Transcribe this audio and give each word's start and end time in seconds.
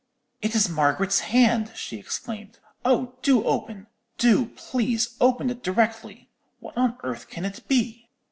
"'It 0.41 0.55
is 0.55 0.67
Margaret's 0.67 1.19
hand!' 1.19 1.71
she 1.75 1.99
exclaimed. 1.99 2.57
'Oh, 2.83 3.13
do 3.21 3.43
open—do, 3.43 4.47
please, 4.55 5.15
open 5.21 5.51
it 5.51 5.61
directly. 5.61 6.27
What 6.59 6.75
on 6.75 6.97
earth 7.03 7.29
can 7.29 7.45
it 7.45 7.63
be?' 7.67 8.07